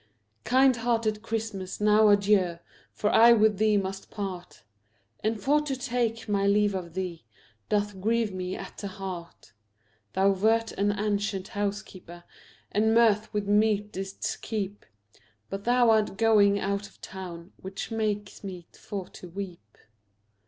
Kind 0.45 0.77
hearted 0.77 1.21
Christmas, 1.21 1.79
now 1.79 2.09
adieu, 2.09 2.57
For 2.91 3.11
I 3.11 3.33
with 3.33 3.59
thee 3.59 3.77
must 3.77 4.09
part, 4.09 4.63
And 5.23 5.39
for 5.39 5.61
to 5.61 5.75
take 5.75 6.27
my 6.27 6.47
leave 6.47 6.73
of 6.73 6.95
thee 6.95 7.23
Doth 7.69 8.01
grieve 8.01 8.33
me 8.33 8.55
at 8.55 8.79
the 8.79 8.87
heart; 8.87 9.53
Thou 10.13 10.31
wert 10.31 10.71
an 10.71 10.91
ancient 10.97 11.49
housekeeper, 11.49 12.23
And 12.71 12.95
mirth 12.95 13.31
with 13.31 13.47
meat 13.47 13.91
didst 13.91 14.41
keep, 14.41 14.87
But 15.51 15.65
thou 15.65 15.91
art 15.91 16.17
going 16.17 16.59
out 16.59 16.87
of 16.87 16.99
town, 16.99 17.51
Which 17.57 17.91
makes 17.91 18.43
me 18.43 18.65
for 18.73 19.07
to 19.09 19.29
weep. 19.29 19.77